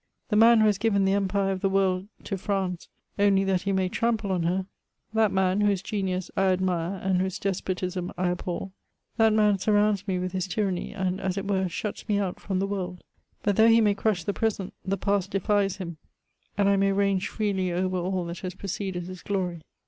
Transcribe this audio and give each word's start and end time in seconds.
The 0.29 0.35
man 0.35 0.61
who 0.61 0.65
has 0.65 0.79
given 0.79 1.05
the 1.05 1.13
empire 1.13 1.51
of 1.51 1.61
the 1.61 1.69
world 1.69 2.07
to 2.23 2.35
France 2.35 2.87
only 3.19 3.43
that 3.43 3.61
he 3.61 3.71
may 3.71 3.87
trample 3.87 4.31
on 4.31 4.41
her;— 4.41 4.65
that 5.13 5.31
man, 5.31 5.61
whose 5.61 5.83
genius 5.83 6.31
I 6.35 6.45
admire 6.45 6.95
and 7.03 7.17
^ 7.19 7.21
whose 7.21 7.37
despotism 7.37 8.11
I 8.17 8.31
abhor;— 8.31 8.71
that 9.17 9.31
man 9.31 9.59
surrounds 9.59 10.07
me 10.07 10.17
with 10.17 10.31
his 10.31 10.47
tyranny, 10.47 10.91
and 10.91 11.21
as 11.21 11.37
it 11.37 11.47
were, 11.47 11.67
shuts 11.69 12.07
me 12.09 12.17
out 12.17 12.39
from 12.39 12.57
the 12.57 12.65
world. 12.65 13.03
But, 13.43 13.57
though 13.57 13.67
he 13.69 13.79
may 13.79 13.93
crush 13.93 14.23
the 14.23 14.33
present, 14.33 14.73
the 14.83 14.97
past 14.97 15.29
defies 15.29 15.75
him; 15.77 15.97
and 16.57 16.67
I 16.67 16.77
may 16.77 16.91
range 16.91 17.27
freely 17.29 17.71
over 17.71 17.97
all 17.97 18.25
that 18.25 18.39
has 18.39 18.55
preceded 18.55 19.03
his 19.05 19.21
glory. 19.21 19.61